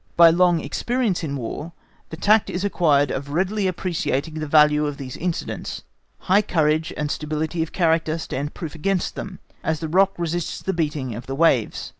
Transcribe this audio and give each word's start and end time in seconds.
By 0.17 0.31
long 0.31 0.59
experience 0.61 1.23
in 1.23 1.35
War, 1.37 1.73
the 2.09 2.17
tact 2.17 2.49
is 2.49 2.65
acquired 2.65 3.11
of 3.11 3.29
readily 3.29 3.67
appreciating 3.67 4.33
the 4.33 4.47
value 4.47 4.87
of 4.87 4.97
these 4.97 5.15
incidents; 5.15 5.83
high 6.21 6.41
courage 6.41 6.91
and 6.97 7.11
stability 7.11 7.61
of 7.61 7.71
character 7.71 8.17
stand 8.17 8.55
proof 8.55 8.73
against 8.73 9.13
them, 9.13 9.37
as 9.63 9.79
the 9.79 9.87
rock 9.87 10.13
resists 10.17 10.59
the 10.63 10.73
beating 10.73 11.13
of 11.13 11.27
the 11.27 11.35
waves. 11.35 11.89